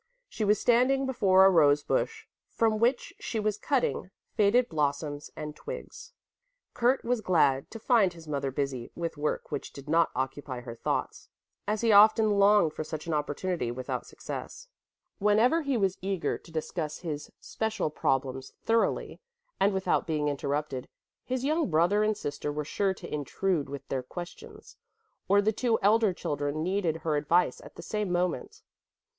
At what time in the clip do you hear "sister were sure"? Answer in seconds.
22.17-22.95